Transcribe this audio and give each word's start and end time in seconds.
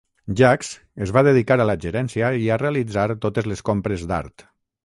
Jacques 0.39 0.69
es 1.07 1.11
va 1.17 1.23
dedicar 1.27 1.59
a 1.59 1.67
la 1.71 1.77
gerència 1.85 2.33
i 2.47 2.49
a 2.49 2.59
realitzar 2.65 3.07
totes 3.27 3.51
les 3.53 3.63
compres 3.71 4.09
d'art. 4.15 4.49